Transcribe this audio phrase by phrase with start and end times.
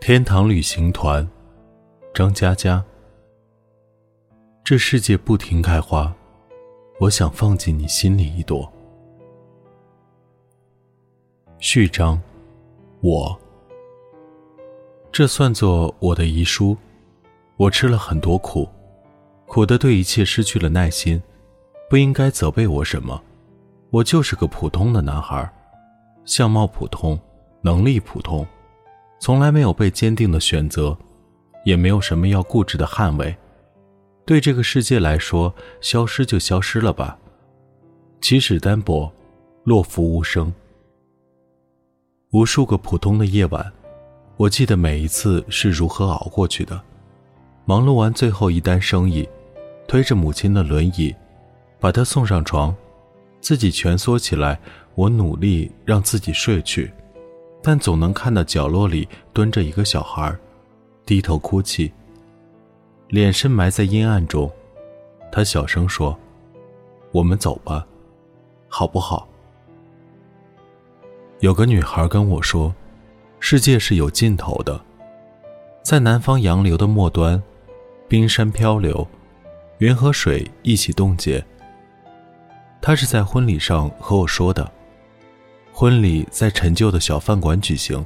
[0.00, 1.28] 天堂旅行团，
[2.14, 2.82] 张嘉佳。
[4.64, 6.10] 这世界不停开花，
[6.98, 8.72] 我想放进你心里一朵。
[11.58, 12.18] 序章，
[13.02, 13.38] 我。
[15.12, 16.74] 这算作我的遗书。
[17.58, 18.66] 我吃了很多苦，
[19.46, 21.22] 苦的对一切失去了耐心。
[21.90, 23.22] 不应该责备我什么，
[23.90, 25.52] 我就是个普通的男孩，
[26.24, 27.20] 相貌普通，
[27.60, 28.46] 能力普通。
[29.20, 30.96] 从来没有被坚定的选择，
[31.66, 33.36] 也没有什么要固执的捍卫。
[34.24, 37.18] 对这个世界来说，消失就消失了吧。
[38.22, 39.12] 起始单薄，
[39.64, 40.50] 落福无声。
[42.30, 43.70] 无数个普通的夜晚，
[44.38, 46.80] 我记得每一次是如何熬过去的。
[47.66, 49.28] 忙碌完最后一单生意，
[49.86, 51.14] 推着母亲的轮椅，
[51.78, 52.74] 把她送上床，
[53.42, 54.58] 自己蜷缩起来，
[54.94, 56.90] 我努力让自己睡去。
[57.62, 60.34] 但总能看到角落里蹲着一个小孩，
[61.04, 61.92] 低头哭泣，
[63.08, 64.50] 脸深埋在阴暗中。
[65.30, 66.18] 他小声说
[67.12, 67.86] ：“我们走吧，
[68.68, 69.28] 好不好？”
[71.40, 72.74] 有个女孩跟我说
[73.40, 74.80] ：“世界是有尽头的，
[75.82, 77.42] 在南方洋流的末端，
[78.08, 79.06] 冰山漂流，
[79.78, 81.44] 云和水一起冻结。”
[82.82, 84.70] 她是在婚礼上和我说的。
[85.80, 88.04] 婚礼在陈旧的小饭馆举行，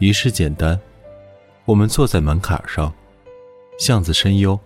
[0.00, 0.76] 仪式简单。
[1.66, 2.92] 我们坐在门槛上，
[3.78, 4.58] 巷子深幽，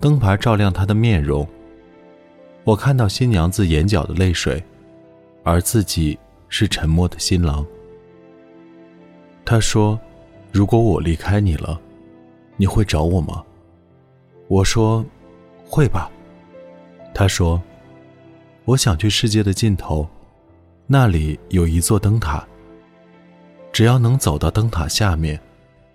[0.00, 1.46] 灯牌照亮她的面容。
[2.64, 4.60] 我看到新娘子眼角的泪水，
[5.44, 7.64] 而自己是沉默的新郎。
[9.44, 9.96] 他说
[10.50, 11.80] ：“如果我离开你了，
[12.56, 13.44] 你会找我吗？”
[14.50, 15.06] 我说
[15.64, 16.10] ：“会吧。”
[17.14, 17.62] 他说
[18.66, 20.04] ：“我想去世界的尽头。”
[20.90, 22.42] 那里有一座灯塔。
[23.70, 25.38] 只要能走到灯塔下面，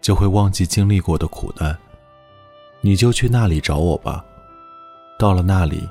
[0.00, 1.76] 就会忘记经历过的苦难。
[2.80, 4.24] 你就去那里找我吧。
[5.18, 5.88] 到了那里，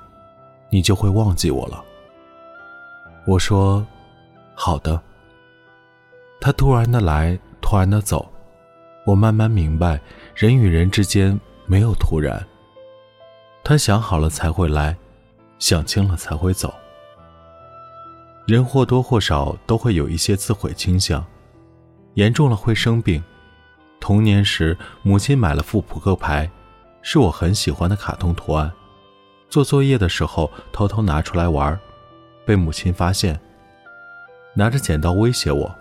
[0.70, 1.84] 你就会忘记我了。
[3.28, 3.86] 我说
[4.56, 5.02] ：“好的。”
[6.40, 8.32] 他突然的来，突然的走。
[9.06, 10.00] 我慢慢明白，
[10.34, 12.42] 人与人之间没有突然。
[13.62, 14.96] 他想好了才会来，
[15.60, 16.74] 想清了才会走。
[18.46, 21.26] 人或多或少都会有一些自毁倾向，
[22.14, 23.24] 严重了会生病。
[24.00, 26.48] 童年时，母亲买了副扑克牌，
[27.02, 28.72] 是我很喜欢的卡通图案。
[29.50, 31.80] 做作业的时候偷偷拿出来玩，
[32.46, 33.40] 被母亲发现，
[34.54, 35.76] 拿着剪刀威胁我，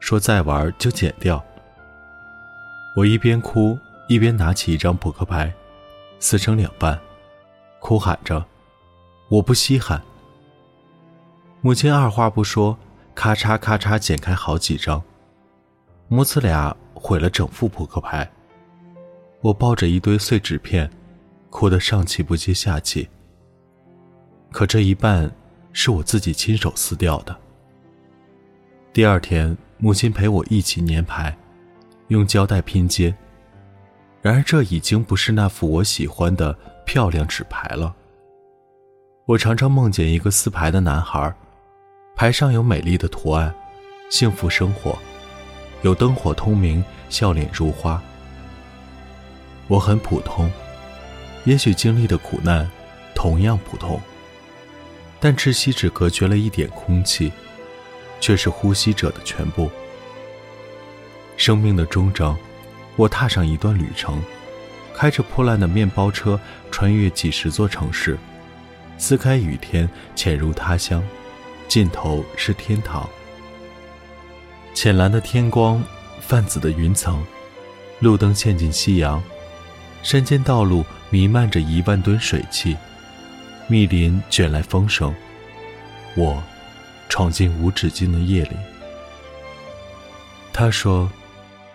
[0.00, 1.40] 说再玩就剪掉。
[2.96, 5.52] 我一边哭一边拿起一张扑克牌，
[6.18, 6.98] 撕成两半，
[7.78, 8.44] 哭喊着
[9.30, 10.02] ：“我不稀罕。”
[11.64, 12.76] 母亲二话不说，
[13.14, 15.00] 咔嚓咔嚓剪开好几张，
[16.08, 18.28] 母子俩毁了整副扑克牌。
[19.40, 20.90] 我抱着一堆碎纸片，
[21.50, 23.08] 哭得上气不接下气。
[24.50, 25.30] 可这一半
[25.72, 27.36] 是我自己亲手撕掉的。
[28.92, 31.32] 第二天，母亲陪我一起粘牌，
[32.08, 33.14] 用胶带拼接。
[34.20, 36.52] 然而，这已经不是那副我喜欢的
[36.84, 37.94] 漂亮纸牌了。
[39.26, 41.32] 我常常梦见一个撕牌的男孩。
[42.22, 43.52] 牌上有美丽的图案，
[44.08, 44.96] 幸福生活，
[45.80, 48.00] 有灯火通明，笑脸如花。
[49.66, 50.48] 我很普通，
[51.42, 52.70] 也许经历的苦难
[53.12, 54.00] 同样普通，
[55.18, 57.32] 但窒息只隔绝了一点空气，
[58.20, 59.68] 却是呼吸者的全部。
[61.36, 62.38] 生命的终章，
[62.94, 64.22] 我踏上一段旅程，
[64.94, 66.38] 开着破烂的面包车，
[66.70, 68.16] 穿越几十座城市，
[68.96, 71.02] 撕开雨天，潜入他乡。
[71.72, 73.08] 尽头是天堂。
[74.74, 75.82] 浅蓝的天光，
[76.20, 77.24] 泛紫的云层，
[77.98, 79.22] 路灯嵌进夕阳，
[80.02, 82.76] 山间道路弥漫着一万吨水汽，
[83.68, 85.14] 密林卷来风声。
[86.14, 86.42] 我
[87.08, 88.56] 闯进无止境的夜里。
[90.52, 91.10] 他说：“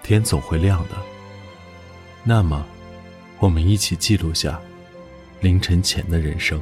[0.03, 0.95] 天总会亮的。”
[2.23, 2.63] 那么，
[3.39, 4.61] 我们一起记录下
[5.39, 6.61] 凌晨前的人生。